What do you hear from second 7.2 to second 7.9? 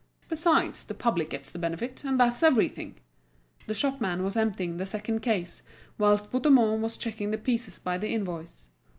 the pieces